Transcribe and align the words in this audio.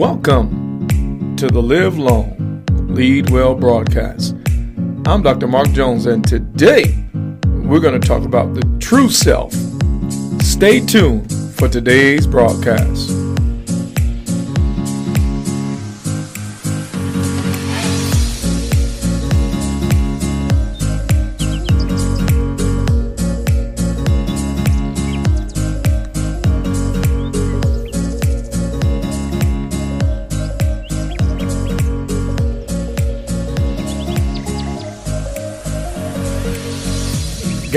Welcome 0.00 1.36
to 1.36 1.46
the 1.46 1.60
Live 1.60 1.98
Long, 1.98 2.64
Lead 2.88 3.28
Well 3.28 3.54
broadcast. 3.54 4.34
I'm 5.04 5.20
Dr. 5.20 5.46
Mark 5.46 5.70
Jones, 5.72 6.06
and 6.06 6.26
today 6.26 7.04
we're 7.44 7.80
going 7.80 8.00
to 8.00 8.08
talk 8.08 8.24
about 8.24 8.54
the 8.54 8.62
true 8.80 9.10
self. 9.10 9.52
Stay 10.40 10.80
tuned 10.80 11.30
for 11.54 11.68
today's 11.68 12.26
broadcast. 12.26 13.19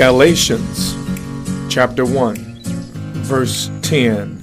Galatians 0.04 0.94
chapter 1.72 2.04
1, 2.04 2.36
verse 3.24 3.70
10. 3.80 4.38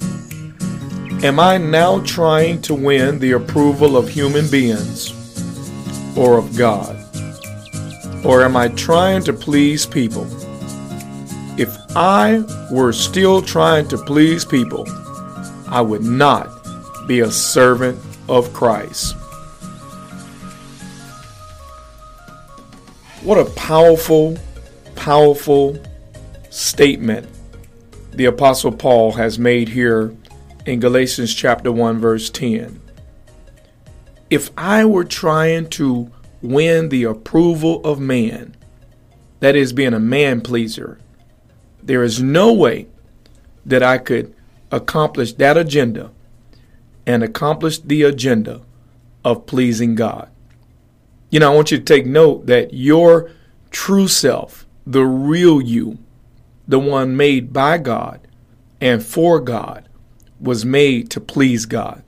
Am 1.22 1.38
I 1.38 1.56
now 1.56 2.00
trying 2.00 2.60
to 2.62 2.74
win 2.74 3.20
the 3.20 3.30
approval 3.30 3.96
of 3.96 4.08
human 4.08 4.50
beings 4.50 5.12
or 6.18 6.36
of 6.36 6.56
God? 6.56 6.96
Or 8.24 8.42
am 8.42 8.56
I 8.56 8.70
trying 8.70 9.22
to 9.22 9.32
please 9.32 9.86
people? 9.86 10.26
If 11.56 11.72
I 11.94 12.42
were 12.72 12.92
still 12.92 13.40
trying 13.40 13.86
to 13.90 13.98
please 13.98 14.44
people, 14.44 14.84
I 15.68 15.80
would 15.80 16.02
not 16.02 16.48
be 17.06 17.20
a 17.20 17.30
servant 17.30 18.00
of 18.28 18.52
Christ. 18.52 19.14
What 23.22 23.38
a 23.38 23.44
powerful 23.52 24.36
powerful 25.02 25.76
statement 26.50 27.28
the 28.12 28.24
Apostle 28.24 28.70
Paul 28.70 29.10
has 29.10 29.36
made 29.36 29.68
here 29.68 30.14
in 30.64 30.78
Galatians 30.78 31.34
chapter 31.34 31.72
1, 31.72 31.98
verse 31.98 32.30
10. 32.30 32.80
If 34.30 34.52
I 34.56 34.84
were 34.84 35.02
trying 35.02 35.70
to 35.70 36.08
win 36.40 36.88
the 36.88 37.02
approval 37.02 37.84
of 37.84 37.98
man, 37.98 38.54
that 39.40 39.56
is, 39.56 39.72
being 39.72 39.92
a 39.92 39.98
man 39.98 40.40
pleaser, 40.40 41.00
there 41.82 42.04
is 42.04 42.22
no 42.22 42.52
way 42.52 42.86
that 43.66 43.82
I 43.82 43.98
could 43.98 44.32
accomplish 44.70 45.32
that 45.32 45.56
agenda 45.56 46.12
and 47.08 47.24
accomplish 47.24 47.78
the 47.78 48.04
agenda 48.04 48.60
of 49.24 49.46
pleasing 49.46 49.96
God. 49.96 50.30
You 51.28 51.40
know, 51.40 51.50
I 51.50 51.56
want 51.56 51.72
you 51.72 51.78
to 51.78 51.84
take 51.84 52.06
note 52.06 52.46
that 52.46 52.72
your 52.72 53.32
true 53.72 54.06
self, 54.06 54.64
the 54.86 55.04
real 55.04 55.60
you, 55.60 55.98
the 56.66 56.78
one 56.78 57.16
made 57.16 57.52
by 57.52 57.78
God 57.78 58.20
and 58.80 59.04
for 59.04 59.40
God, 59.40 59.88
was 60.40 60.64
made 60.64 61.10
to 61.10 61.20
please 61.20 61.66
God. 61.66 62.02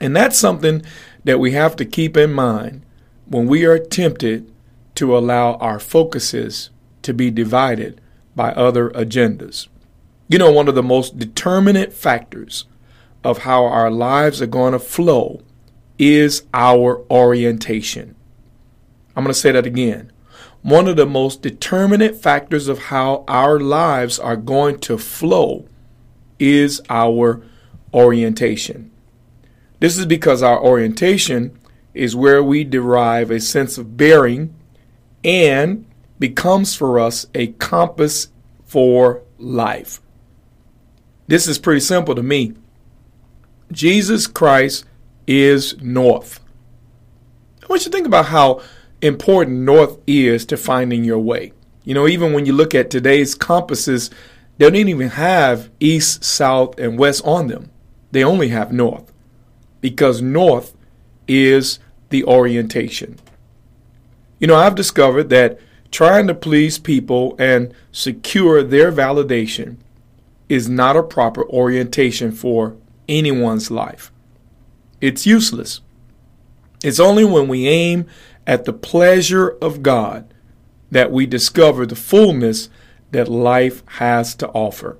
And 0.00 0.14
that's 0.14 0.38
something 0.38 0.82
that 1.24 1.38
we 1.38 1.52
have 1.52 1.76
to 1.76 1.84
keep 1.84 2.16
in 2.16 2.32
mind 2.32 2.82
when 3.26 3.46
we 3.46 3.64
are 3.64 3.78
tempted 3.78 4.52
to 4.96 5.16
allow 5.16 5.54
our 5.54 5.78
focuses 5.78 6.70
to 7.02 7.14
be 7.14 7.30
divided 7.30 8.00
by 8.34 8.50
other 8.52 8.90
agendas. 8.90 9.68
You 10.28 10.38
know, 10.38 10.50
one 10.50 10.68
of 10.68 10.74
the 10.74 10.82
most 10.82 11.18
determinant 11.18 11.92
factors 11.92 12.64
of 13.24 13.38
how 13.38 13.64
our 13.64 13.90
lives 13.90 14.42
are 14.42 14.46
going 14.46 14.72
to 14.72 14.78
flow 14.78 15.42
is 15.98 16.44
our 16.54 17.04
orientation. 17.10 18.14
I'm 19.16 19.24
going 19.24 19.34
to 19.34 19.38
say 19.38 19.52
that 19.52 19.66
again 19.66 20.12
one 20.62 20.88
of 20.88 20.96
the 20.96 21.06
most 21.06 21.42
determinant 21.42 22.16
factors 22.16 22.68
of 22.68 22.78
how 22.78 23.24
our 23.28 23.60
lives 23.60 24.18
are 24.18 24.36
going 24.36 24.78
to 24.80 24.98
flow 24.98 25.66
is 26.38 26.80
our 26.88 27.42
orientation. 27.94 28.90
This 29.80 29.96
is 29.96 30.06
because 30.06 30.42
our 30.42 30.60
orientation 30.60 31.58
is 31.94 32.16
where 32.16 32.42
we 32.42 32.64
derive 32.64 33.30
a 33.30 33.40
sense 33.40 33.78
of 33.78 33.96
bearing 33.96 34.54
and 35.24 35.86
becomes 36.18 36.74
for 36.74 36.98
us 36.98 37.26
a 37.34 37.48
compass 37.48 38.28
for 38.64 39.22
life. 39.38 40.00
This 41.28 41.46
is 41.46 41.58
pretty 41.58 41.80
simple 41.80 42.14
to 42.14 42.22
me. 42.22 42.54
Jesus 43.70 44.26
Christ 44.26 44.84
is 45.26 45.80
north. 45.80 46.40
I 47.62 47.66
want 47.68 47.84
you 47.84 47.90
to 47.90 47.96
think 47.96 48.06
about 48.06 48.26
how 48.26 48.62
important 49.02 49.58
north 49.58 49.98
is 50.06 50.44
to 50.46 50.56
finding 50.56 51.04
your 51.04 51.18
way. 51.18 51.52
You 51.84 51.94
know, 51.94 52.06
even 52.06 52.32
when 52.32 52.46
you 52.46 52.52
look 52.52 52.74
at 52.74 52.90
today's 52.90 53.34
compasses, 53.34 54.10
they 54.58 54.66
don't 54.68 54.76
even 54.76 55.10
have 55.10 55.70
east, 55.80 56.24
south, 56.24 56.78
and 56.78 56.98
west 56.98 57.24
on 57.24 57.46
them. 57.46 57.70
They 58.10 58.24
only 58.24 58.48
have 58.48 58.72
north 58.72 59.12
because 59.80 60.20
north 60.20 60.74
is 61.26 61.78
the 62.10 62.24
orientation. 62.24 63.18
You 64.38 64.46
know, 64.46 64.56
I've 64.56 64.74
discovered 64.74 65.30
that 65.30 65.58
trying 65.90 66.26
to 66.26 66.34
please 66.34 66.78
people 66.78 67.36
and 67.38 67.72
secure 67.92 68.62
their 68.62 68.92
validation 68.92 69.76
is 70.48 70.68
not 70.68 70.96
a 70.96 71.02
proper 71.02 71.44
orientation 71.48 72.32
for 72.32 72.76
anyone's 73.08 73.70
life. 73.70 74.10
It's 75.00 75.26
useless. 75.26 75.80
It's 76.82 77.00
only 77.00 77.24
when 77.24 77.48
we 77.48 77.66
aim 77.68 78.06
at 78.48 78.64
the 78.64 78.72
pleasure 78.72 79.50
of 79.60 79.82
God 79.82 80.32
that 80.90 81.12
we 81.12 81.26
discover 81.26 81.84
the 81.84 81.94
fullness 81.94 82.70
that 83.10 83.28
life 83.28 83.82
has 83.86 84.34
to 84.36 84.48
offer. 84.48 84.96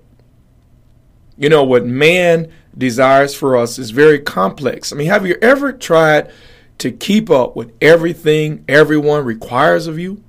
You 1.39 1.49
know, 1.49 1.65
what 1.65 1.87
man 1.87 2.53
desires 2.77 3.35
for 3.35 3.57
us 3.57 3.79
is 3.79 3.91
very 3.91 4.19
complex. 4.19 4.93
I 4.93 4.97
mean, 4.97 5.09
have 5.09 5.27
you 5.27 5.37
ever 5.41 5.73
tried 5.73 6.31
to 6.77 6.93
keep 6.93 7.31
up 7.31 7.57
with 7.57 7.73
everything 7.81 8.65
everyone 8.69 9.25
requires 9.25 9.87
of 9.87 9.99
you? 9.99 10.23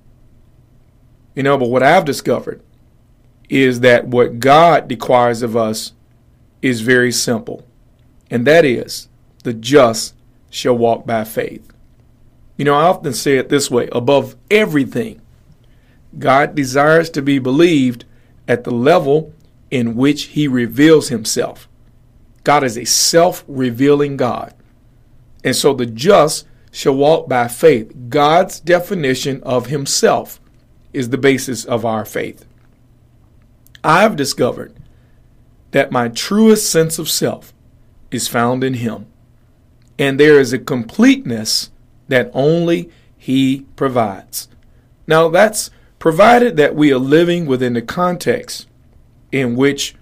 You 1.35 1.43
know, 1.43 1.57
but 1.57 1.69
what 1.69 1.83
I've 1.83 2.05
discovered 2.05 2.63
is 3.49 3.81
that 3.81 4.07
what 4.07 4.39
God 4.39 4.89
requires 4.89 5.41
of 5.41 5.57
us 5.57 5.91
is 6.61 6.81
very 6.81 7.11
simple, 7.11 7.67
and 8.31 8.47
that 8.47 8.63
is 8.63 9.09
the 9.43 9.53
just 9.53 10.15
shall 10.49 10.77
walk 10.77 11.05
by 11.05 11.25
faith. 11.25 11.69
You 12.59 12.65
know, 12.65 12.75
I 12.75 12.87
often 12.87 13.13
say 13.13 13.37
it 13.37 13.47
this 13.47 13.71
way 13.71 13.87
above 13.93 14.35
everything, 14.51 15.21
God 16.17 16.55
desires 16.55 17.09
to 17.11 17.21
be 17.21 17.39
believed 17.39 18.03
at 18.49 18.65
the 18.65 18.71
level 18.71 19.33
in 19.71 19.95
which 19.95 20.23
He 20.23 20.45
reveals 20.45 21.07
Himself. 21.07 21.69
God 22.43 22.65
is 22.65 22.77
a 22.77 22.83
self 22.83 23.45
revealing 23.47 24.17
God. 24.17 24.53
And 25.41 25.55
so 25.55 25.73
the 25.73 25.85
just 25.85 26.47
shall 26.69 26.97
walk 26.97 27.29
by 27.29 27.47
faith. 27.47 27.93
God's 28.09 28.59
definition 28.59 29.41
of 29.43 29.67
Himself 29.67 30.41
is 30.91 31.11
the 31.11 31.17
basis 31.17 31.63
of 31.63 31.85
our 31.85 32.03
faith. 32.03 32.45
I've 33.85 34.17
discovered 34.17 34.73
that 35.71 35.93
my 35.93 36.09
truest 36.09 36.69
sense 36.69 36.99
of 36.99 37.09
self 37.09 37.53
is 38.11 38.27
found 38.27 38.65
in 38.65 38.73
Him. 38.73 39.05
And 39.97 40.19
there 40.19 40.41
is 40.41 40.51
a 40.51 40.59
completeness 40.59 41.71
that 42.09 42.29
only 42.33 42.91
He 43.17 43.65
provides. 43.75 44.49
Now, 45.07 45.29
that's 45.29 45.71
provided 45.97 46.57
that 46.57 46.75
we 46.75 46.91
are 46.91 46.99
living 46.99 47.45
within 47.45 47.73
the 47.73 47.81
context 47.81 48.67
in 49.31 49.55
which 49.55 49.95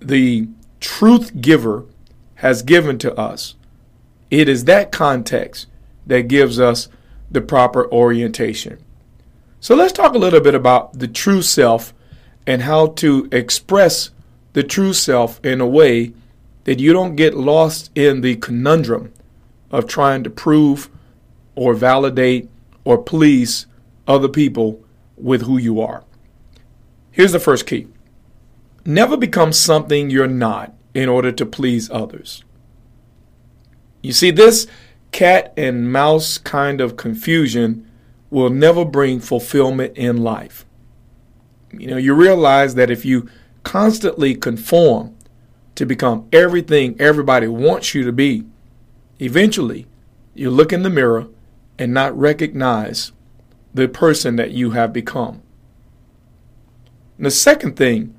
the 0.00 0.48
truth 0.80 1.40
giver 1.40 1.84
has 2.36 2.62
given 2.62 2.98
to 2.98 3.14
us. 3.14 3.54
It 4.30 4.48
is 4.48 4.64
that 4.64 4.92
context 4.92 5.66
that 6.06 6.28
gives 6.28 6.60
us 6.60 6.88
the 7.30 7.40
proper 7.40 7.90
orientation. 7.90 8.78
So 9.60 9.74
let's 9.74 9.92
talk 9.92 10.14
a 10.14 10.18
little 10.18 10.40
bit 10.40 10.54
about 10.54 10.98
the 10.98 11.08
true 11.08 11.42
self 11.42 11.94
and 12.46 12.62
how 12.62 12.88
to 12.88 13.28
express 13.32 14.10
the 14.52 14.62
true 14.62 14.92
self 14.92 15.40
in 15.44 15.60
a 15.60 15.66
way 15.66 16.12
that 16.64 16.78
you 16.78 16.92
don't 16.92 17.16
get 17.16 17.34
lost 17.34 17.90
in 17.94 18.20
the 18.20 18.36
conundrum 18.36 19.12
of 19.70 19.86
trying 19.86 20.22
to 20.24 20.30
prove 20.30 20.90
or 21.54 21.74
validate 21.74 22.48
or 22.84 22.98
please 22.98 23.66
other 24.06 24.28
people 24.28 24.82
with 25.16 25.42
who 25.42 25.58
you 25.58 25.80
are. 25.80 26.04
Here's 27.10 27.32
the 27.32 27.40
first 27.40 27.66
key 27.66 27.88
never 28.84 29.16
become 29.16 29.52
something 29.52 30.10
you're 30.10 30.26
not 30.26 30.74
in 30.92 31.08
order 31.08 31.32
to 31.32 31.46
please 31.46 31.90
others. 31.90 32.44
You 34.02 34.12
see, 34.12 34.30
this 34.30 34.66
cat 35.12 35.54
and 35.56 35.90
mouse 35.90 36.38
kind 36.38 36.80
of 36.80 36.96
confusion 36.96 37.90
will 38.30 38.50
never 38.50 38.84
bring 38.84 39.20
fulfillment 39.20 39.96
in 39.96 40.18
life. 40.18 40.66
You 41.72 41.86
know, 41.86 41.96
you 41.96 42.14
realize 42.14 42.74
that 42.74 42.90
if 42.90 43.04
you 43.04 43.28
constantly 43.62 44.34
conform 44.34 45.16
to 45.74 45.86
become 45.86 46.28
everything 46.32 46.96
everybody 47.00 47.46
wants 47.46 47.94
you 47.94 48.04
to 48.04 48.12
be, 48.12 48.44
eventually 49.20 49.86
you 50.34 50.50
look 50.50 50.72
in 50.72 50.82
the 50.82 50.90
mirror 50.90 51.28
and 51.78 51.92
not 51.92 52.16
recognize 52.18 53.12
the 53.72 53.88
person 53.88 54.36
that 54.36 54.52
you 54.52 54.70
have 54.70 54.92
become. 54.92 55.42
And 57.16 57.26
the 57.26 57.30
second 57.30 57.76
thing, 57.76 58.14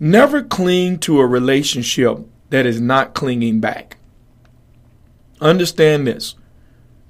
never 0.00 0.42
cling 0.42 0.98
to 1.00 1.20
a 1.20 1.26
relationship 1.26 2.18
that 2.50 2.66
is 2.66 2.80
not 2.80 3.14
clinging 3.14 3.60
back. 3.60 3.96
Understand 5.40 6.06
this 6.06 6.34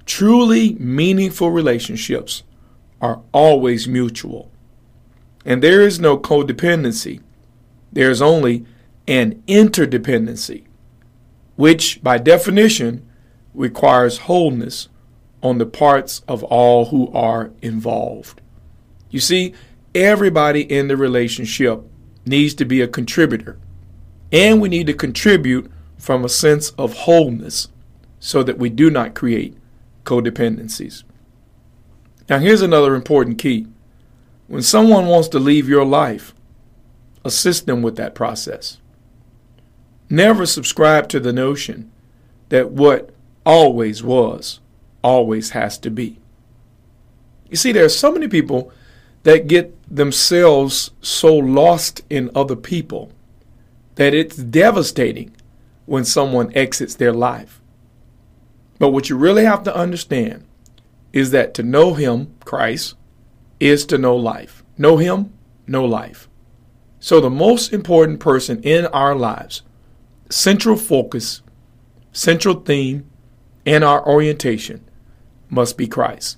truly 0.05 0.75
meaningful 0.75 1.49
relationships 1.49 2.43
are 3.01 3.21
always 3.31 3.87
mutual. 3.87 4.51
And 5.43 5.61
there 5.61 5.81
is 5.81 5.99
no 5.99 6.17
codependency, 6.17 7.21
there 7.91 8.09
is 8.09 8.21
only 8.21 8.65
an 9.07 9.43
interdependency, 9.47 10.65
which 11.55 12.01
by 12.03 12.17
definition 12.17 13.07
requires 13.53 14.19
wholeness 14.19 14.89
on 15.45 15.59
the 15.59 15.65
parts 15.65 16.23
of 16.27 16.43
all 16.45 16.85
who 16.85 17.07
are 17.13 17.51
involved. 17.61 18.41
You 19.11 19.19
see, 19.19 19.53
everybody 19.93 20.61
in 20.61 20.87
the 20.87 20.97
relationship 20.97 21.83
needs 22.25 22.55
to 22.55 22.65
be 22.65 22.81
a 22.81 22.87
contributor, 22.87 23.59
and 24.31 24.59
we 24.59 24.69
need 24.69 24.87
to 24.87 24.93
contribute 24.93 25.71
from 25.99 26.25
a 26.25 26.29
sense 26.29 26.71
of 26.71 26.93
wholeness 26.93 27.67
so 28.19 28.41
that 28.41 28.57
we 28.57 28.69
do 28.69 28.89
not 28.89 29.13
create 29.13 29.55
codependencies. 30.03 31.03
Now, 32.27 32.39
here's 32.39 32.63
another 32.63 32.95
important 32.95 33.37
key. 33.37 33.67
When 34.47 34.63
someone 34.63 35.05
wants 35.05 35.27
to 35.27 35.37
leave 35.37 35.69
your 35.69 35.85
life, 35.85 36.33
assist 37.23 37.67
them 37.67 37.83
with 37.83 37.97
that 37.97 38.15
process. 38.15 38.79
Never 40.09 40.47
subscribe 40.47 41.07
to 41.09 41.19
the 41.19 41.33
notion 41.33 41.91
that 42.49 42.71
what 42.71 43.11
always 43.45 44.01
was 44.01 44.59
always 45.05 45.51
has 45.51 45.77
to 45.77 45.91
be. 45.91 46.17
You 47.51 47.57
see, 47.57 47.71
there 47.71 47.85
are 47.85 47.89
so 47.89 48.11
many 48.11 48.27
people 48.27 48.71
that 49.21 49.47
get 49.47 49.71
themselves 49.87 50.89
so 50.99 51.35
lost 51.35 52.01
in 52.09 52.31
other 52.33 52.55
people 52.55 53.11
that 53.95 54.15
it's 54.15 54.35
devastating 54.35 55.35
when 55.85 56.03
someone 56.05 56.51
exits 56.55 56.95
their 56.95 57.13
life. 57.13 57.61
But 58.79 58.89
what 58.89 59.07
you 59.07 59.15
really 59.15 59.45
have 59.45 59.61
to 59.65 59.75
understand 59.75 60.43
is 61.13 61.29
that 61.31 61.53
to 61.53 61.63
know 61.63 61.93
Him, 61.93 62.33
Christ, 62.43 62.95
is 63.59 63.85
to 63.85 63.99
know 63.99 64.15
life. 64.15 64.63
Know 64.75 64.97
Him, 64.97 65.31
know 65.67 65.85
life. 65.85 66.27
So 66.99 67.21
the 67.21 67.29
most 67.29 67.71
important 67.71 68.19
person 68.19 68.59
in 68.63 68.87
our 68.87 69.13
lives, 69.13 69.61
central 70.31 70.75
focus, 70.75 71.43
central 72.11 72.55
theme, 72.55 73.07
and 73.67 73.83
our 73.83 74.05
orientation 74.05 74.84
must 75.55 75.77
be 75.77 75.87
Christ. 75.87 76.37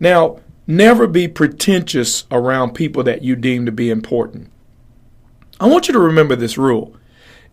Now, 0.00 0.40
never 0.66 1.06
be 1.06 1.28
pretentious 1.28 2.24
around 2.30 2.74
people 2.74 3.02
that 3.02 3.22
you 3.22 3.36
deem 3.36 3.66
to 3.66 3.72
be 3.72 3.90
important. 3.90 4.50
I 5.60 5.66
want 5.66 5.88
you 5.88 5.92
to 5.92 6.00
remember 6.00 6.36
this 6.36 6.56
rule. 6.56 6.96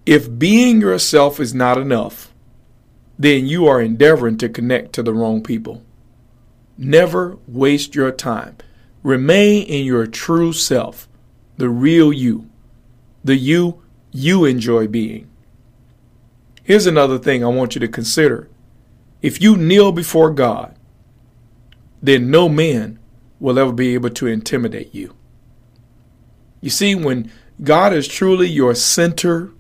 If 0.06 0.40
being 0.40 0.80
yourself 0.80 1.40
is 1.40 1.54
not 1.54 1.78
enough, 1.78 2.32
then 3.20 3.48
you 3.48 3.68
are 3.68 3.82
endeavoring 3.82 4.38
to 4.38 4.50
connect 4.50 4.94
to 4.94 5.04
the 5.04 5.14
wrong 5.14 5.44
people. 5.44 5.84
Never 6.78 7.38
waste 7.48 7.94
your 7.94 8.12
time. 8.12 8.58
Remain 9.04 9.64
in 9.68 9.86
your 9.86 10.08
true 10.08 10.54
self, 10.54 11.08
the 11.58 11.70
real 11.70 12.14
you, 12.14 12.50
the 13.24 13.36
you 13.36 13.82
you 14.12 14.46
enjoy 14.46 14.88
being. 14.88 15.30
Here's 16.64 16.86
another 16.86 17.18
thing 17.18 17.44
I 17.44 17.48
want 17.48 17.76
you 17.76 17.80
to 17.82 17.88
consider 17.88 18.50
if 19.22 19.42
you 19.42 19.56
kneel 19.56 19.92
before 19.92 20.32
God, 20.32 20.76
then 22.02 22.32
no 22.32 22.50
man 22.50 23.00
will 23.40 23.60
ever 23.60 23.72
be 23.72 23.94
able 23.94 24.10
to 24.10 24.28
intimidate 24.28 24.94
you. 24.94 25.16
You 26.62 26.70
see, 26.70 26.96
when 26.96 27.32
God 27.64 27.94
is 27.94 28.08
truly 28.08 28.48
your 28.48 28.76
center, 28.76 29.52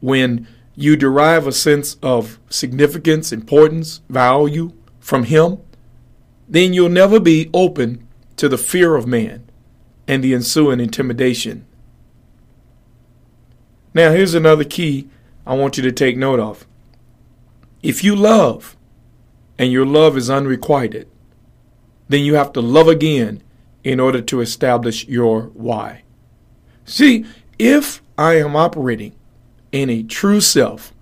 when 0.00 0.46
you 0.74 0.96
derive 0.96 1.46
a 1.46 1.52
sense 1.52 1.96
of 2.02 2.38
significance, 2.50 3.32
importance, 3.32 4.02
value 4.08 4.72
from 5.00 5.24
Him, 5.24 5.58
then 6.48 6.72
you'll 6.72 6.88
never 6.88 7.18
be 7.18 7.50
open 7.54 8.06
to 8.36 8.48
the 8.48 8.58
fear 8.58 8.94
of 8.94 9.06
man 9.06 9.48
and 10.06 10.22
the 10.22 10.34
ensuing 10.34 10.80
intimidation. 10.80 11.66
Now, 13.94 14.12
here's 14.12 14.34
another 14.34 14.64
key 14.64 15.08
I 15.46 15.54
want 15.54 15.76
you 15.76 15.82
to 15.84 15.92
take 15.92 16.16
note 16.16 16.38
of. 16.38 16.66
If 17.82 18.04
you 18.04 18.14
love, 18.14 18.75
and 19.58 19.72
your 19.72 19.86
love 19.86 20.16
is 20.16 20.30
unrequited, 20.30 21.08
then 22.08 22.22
you 22.22 22.34
have 22.34 22.52
to 22.52 22.60
love 22.60 22.88
again 22.88 23.42
in 23.84 24.00
order 24.00 24.20
to 24.20 24.40
establish 24.40 25.06
your 25.06 25.42
why. 25.54 26.02
See, 26.84 27.24
if 27.58 28.02
I 28.18 28.34
am 28.34 28.56
operating 28.56 29.14
in 29.72 29.90
a 29.90 30.02
true 30.02 30.40
self, 30.40 30.92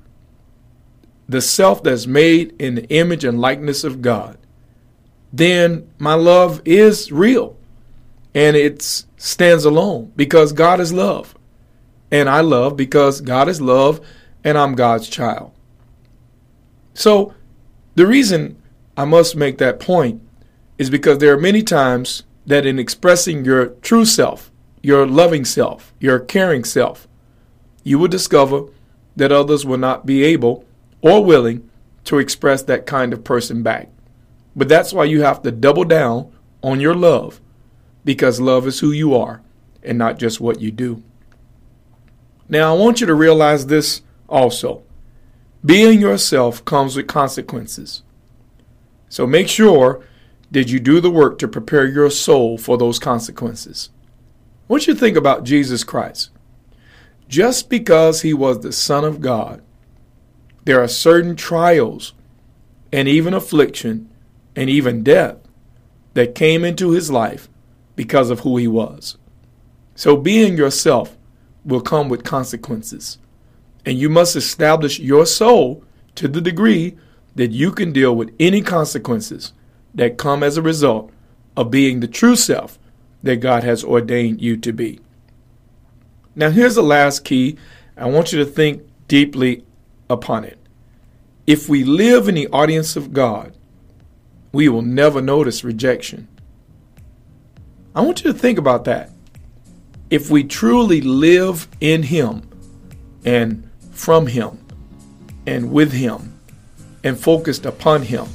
the 1.29 1.41
self 1.41 1.83
that's 1.83 2.07
made 2.07 2.55
in 2.61 2.75
the 2.75 2.89
image 2.89 3.25
and 3.25 3.41
likeness 3.41 3.85
of 3.85 4.03
God, 4.03 4.39
then 5.33 5.91
my 5.99 6.15
love 6.15 6.63
is 6.65 7.11
real 7.11 7.57
and 8.35 8.57
it 8.57 8.83
stands 9.17 9.65
alone 9.65 10.13
because 10.17 10.53
God 10.53 10.81
is 10.81 10.93
love. 10.93 11.35
And 12.11 12.29
I 12.29 12.41
love 12.41 12.77
because 12.77 13.21
God 13.21 13.49
is 13.49 13.61
love 13.61 14.01
and 14.45 14.59
I'm 14.59 14.75
God's 14.75 15.09
child. 15.09 15.53
So 16.93 17.35
the 17.95 18.07
reason 18.07 18.61
I 18.97 19.05
must 19.05 19.37
make 19.37 19.59
that 19.59 19.81
point 19.81 20.21
is 20.79 20.91
because 20.91 21.19
there 21.19 21.33
are 21.33 21.41
many 21.41 21.63
times 21.63 22.25
that 22.47 22.67
in 22.67 22.79
expressing 22.79 23.45
your 23.45 23.67
true 23.67 24.05
self, 24.05 24.51
your 24.83 25.07
loving 25.07 25.45
self, 25.45 25.95
your 25.99 26.19
caring 26.19 26.65
self, 26.65 27.09
you 27.83 27.99
will 27.99 28.09
discover 28.09 28.65
that 29.17 29.33
others 29.33 29.65
will 29.65 29.79
not 29.79 30.07
be 30.07 30.25
able 30.25 30.65
or 31.01 31.25
willing 31.25 31.69
to 32.05 32.19
express 32.19 32.63
that 32.63 32.87
kind 32.87 33.13
of 33.13 33.25
person 33.25 33.63
back. 33.63 33.89
But 34.57 34.69
that's 34.69 34.93
why 34.93 35.05
you 35.05 35.23
have 35.23 35.43
to 35.43 35.51
double 35.51 35.85
down 35.85 36.33
on 36.63 36.81
your 36.81 36.95
love 36.95 37.41
because 38.05 38.41
love 38.41 38.67
is 38.67 38.81
who 38.81 38.93
you 38.93 39.15
are 39.15 39.43
and 39.83 39.99
not 39.99 40.19
just 40.19 40.41
what 40.41 40.61
you 40.61 40.71
do. 40.71 41.03
Now, 42.49 42.75
I 42.75 42.79
want 42.79 43.01
you 43.01 43.07
to 43.07 43.15
realize 43.15 43.67
this 43.67 44.03
also. 44.29 44.84
Being 45.65 46.01
yourself 46.01 46.65
comes 46.65 46.95
with 46.97 47.07
consequences. 47.07 48.03
So 49.09 49.27
make 49.27 49.49
sure 49.49 50.05
that 50.51 50.69
you 50.69 50.79
do 50.79 51.01
the 51.01 51.11
work 51.11 51.39
to 51.39 51.49
prepare 51.49 51.87
your 51.87 52.11
soul 52.11 52.59
for 52.59 52.77
those 52.77 52.99
consequences. 52.99 53.91
What 54.67 54.87
you 54.87 54.95
think 54.95 55.17
about 55.17 55.45
Jesus 55.45 55.83
Christ? 55.83 56.31
Just 57.29 57.71
because 57.71 58.23
he 58.23 58.35
was 58.35 58.61
the 58.61 58.73
Son 58.73 59.05
of 59.05 59.21
God, 59.21 59.63
there 60.65 60.83
are 60.83 60.89
certain 60.89 61.37
trials 61.37 62.13
and 62.93 63.09
even 63.09 63.35
affliction 63.35 64.11
and 64.55 64.69
even 64.69 65.03
death 65.03 65.37
that 66.13 66.35
came 66.35 66.65
into 66.65 66.91
his 66.91 67.11
life 67.11 67.49
because 67.97 68.31
of 68.31 68.41
who 68.41 68.57
he 68.57 68.69
was. 68.69 69.17
So 69.95 70.17
being 70.17 70.57
yourself 70.57 71.17
will 71.65 71.81
come 71.81 72.09
with 72.09 72.25
consequences. 72.25 73.19
And 73.87 73.99
you 73.99 74.09
must 74.09 74.37
establish 74.37 74.99
your 74.99 75.27
soul 75.27 75.85
to 76.15 76.29
the 76.29 76.41
degree 76.41 76.97
that 77.35 77.51
you 77.51 77.73
can 77.73 77.93
deal 77.93 78.15
with 78.15 78.35
any 78.39 78.63
consequences 78.63 79.53
that 79.95 80.19
come 80.19 80.43
as 80.43 80.57
a 80.57 80.63
result 80.63 81.11
of 81.57 81.71
being 81.71 82.01
the 82.01 82.09
true 82.09 82.37
self 82.37 82.79
that 83.23 83.37
God 83.37 83.65
has 83.65 83.85
ordained 83.85 84.41
you 84.41 84.57
to 84.59 84.73
be. 84.73 85.01
Now, 86.37 86.51
here's 86.51 86.75
the 86.75 86.83
last 86.83 87.25
key. 87.25 87.57
I 87.97 88.07
want 88.07 88.33
you 88.33 88.39
to 88.39 88.45
think 88.45 88.83
deeply 89.09 89.65
upon 90.11 90.45
it. 90.45 90.59
If 91.47 91.69
we 91.69 91.85
live 91.85 92.29
in 92.29 92.35
the 92.35 92.49
audience 92.49 92.97
of 92.97 93.13
God, 93.13 93.55
we 94.53 94.69
will 94.69 94.83
never 94.83 95.21
notice 95.21 95.65
rejection. 95.65 96.29
I 97.95 98.01
want 98.01 98.25
you 98.25 98.33
to 98.33 98.39
think 98.39 98.59
about 98.59 98.85
that. 98.85 99.11
If 100.11 100.31
we 100.31 100.45
truly 100.45 101.01
live 101.01 101.69
in 101.81 102.05
Him 102.05 102.49
and 103.25 103.69
from 103.95 104.27
Him 104.27 104.59
and 105.47 105.73
with 105.73 105.93
Him 105.93 106.39
and 107.03 107.19
focused 107.19 107.65
upon 107.65 108.03
Him. 108.03 108.27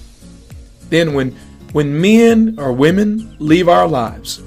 Then, 0.90 1.14
when, 1.14 1.36
when 1.74 2.00
men 2.02 2.56
or 2.58 2.74
women 2.74 3.36
leave 3.40 3.70
our 3.70 3.88
lives, 3.88 4.42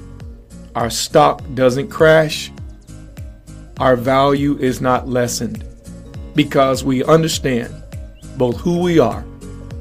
our 0.75 0.89
stock 0.89 1.41
doesn't 1.53 1.89
crash, 1.89 2.51
our 3.79 3.95
value 3.95 4.57
is 4.57 4.81
not 4.81 5.07
lessened 5.07 5.63
because 6.35 6.83
we 6.83 7.03
understand 7.03 7.73
both 8.37 8.57
who 8.57 8.79
we 8.79 8.99
are 8.99 9.23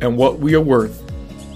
and 0.01 0.17
what 0.17 0.39
we 0.39 0.55
are 0.55 0.61
worth. 0.61 1.01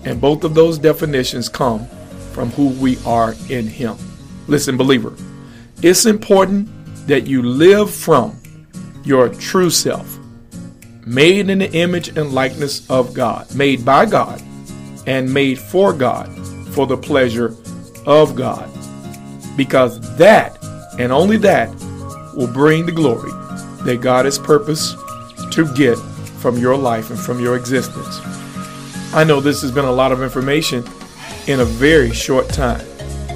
And 0.05 0.21
both 0.21 0.45
of 0.45 0.55
those 0.55 0.79
definitions 0.79 1.49
come 1.49 1.87
from 2.33 2.51
who 2.51 2.69
we 2.69 2.99
are 3.05 3.35
in 3.49 3.67
Him. 3.67 3.97
Listen, 4.47 4.77
believer, 4.77 5.15
it's 5.83 6.07
important 6.07 6.69
that 7.07 7.27
you 7.27 7.43
live 7.43 7.91
from 7.91 8.41
your 9.07 9.29
true 9.29 9.71
self. 9.71 10.19
made 11.07 11.49
in 11.49 11.61
the 11.61 11.73
image 11.73 12.09
and 12.09 12.33
likeness 12.33 12.89
of 12.91 13.15
God, 13.15 13.55
made 13.55 13.85
by 13.85 14.05
God, 14.05 14.43
and 15.07 15.33
made 15.33 15.59
for 15.59 15.93
God, 15.93 16.29
for 16.71 16.87
the 16.87 16.97
pleasure 16.97 17.55
of 18.05 18.35
God. 18.35 18.69
Because 19.57 20.01
that, 20.19 20.59
and 20.99 21.13
only 21.13 21.37
that, 21.39 21.71
will 22.35 22.53
bring 22.53 22.85
the 22.85 22.93
glory 22.93 23.31
that 23.85 24.01
God 24.03 24.25
has 24.25 24.37
purposed 24.37 24.97
to 25.53 25.73
get 25.75 25.97
from 26.41 26.59
your 26.59 26.77
life 26.77 27.11
and 27.11 27.19
from 27.19 27.41
your 27.41 27.57
existence. 27.57 28.21
I 29.15 29.23
know 29.25 29.41
this 29.41 29.63
has 29.63 29.71
been 29.71 29.85
a 29.85 29.93
lot 29.93 30.11
of 30.11 30.23
information 30.23 30.85
in 31.47 31.61
a 31.61 31.65
very 31.65 32.13
short 32.13 32.49
time, 32.49 32.85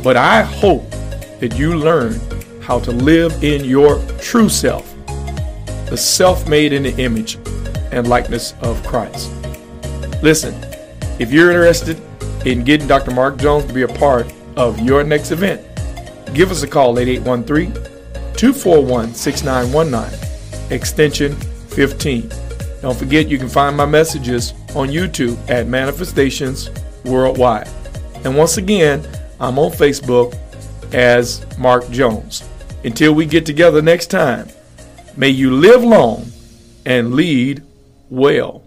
but 0.03 0.17
I 0.17 0.43
hope 0.43 0.91
that 1.39 1.55
you 1.57 1.77
learn 1.77 2.21
how 2.61 2.81
to 2.81 2.91
live 2.91 3.43
in 3.45 3.65
your 3.65 4.05
true 4.19 4.49
self, 4.49 4.90
the 5.91 5.97
self 5.97 6.49
made 6.49 6.73
in 6.73 6.85
the 6.85 6.97
image 6.97 7.37
and 7.93 8.09
likeness 8.09 8.55
of 8.63 8.83
Christ. 8.87 9.31
Listen, 10.23 10.55
if 11.19 11.33
you're 11.33 11.51
interested 11.51 12.01
in 12.47 12.65
getting 12.65 12.87
Dr. 12.87 13.11
Mark 13.11 13.37
Jones 13.37 13.67
to 13.67 13.75
be 13.75 13.83
a 13.83 13.89
part 13.89 14.33
of 14.57 14.81
your 14.81 15.05
next 15.05 15.33
event, 15.33 15.61
give 16.33 16.51
us 16.51 16.63
a 16.63 16.69
call 16.69 16.99
at 16.99 17.09
813 17.09 17.75
241 18.35 19.13
6919, 19.13 20.71
extension 20.71 21.35
15. 21.71 22.31
Don't 22.81 22.97
forget 22.97 23.29
you 23.29 23.37
can 23.37 23.49
find 23.49 23.77
my 23.77 23.85
messages 23.85 24.53
on 24.75 24.89
YouTube 24.89 25.37
at 25.51 25.67
Manifestations 25.67 26.71
Worldwide. 27.05 27.69
And 28.25 28.37
once 28.37 28.57
again, 28.57 29.07
I'm 29.41 29.59
on 29.59 29.73
Facebook 29.73 30.37
as 30.95 31.45
Mark 31.59 31.91
Jones. 31.91 32.49
Until 32.85 33.13
we 33.13 33.27
get 33.27 33.45
together 33.45 33.83
next 33.83 34.07
time, 34.07 34.49
may 35.21 35.29
you 35.29 35.51
live 35.55 35.85
long 35.85 36.25
and 36.87 37.13
lead 37.13 37.63
well. 38.09 38.63